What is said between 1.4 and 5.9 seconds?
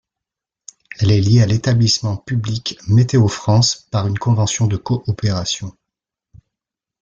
à l'établissement public Météo-France par une convention de coopération.